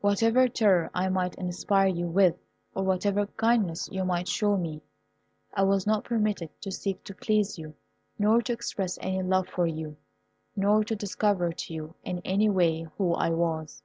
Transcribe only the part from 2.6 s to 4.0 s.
or whatever kindness